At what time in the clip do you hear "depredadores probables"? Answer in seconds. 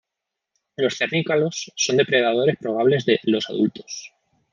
1.97-3.05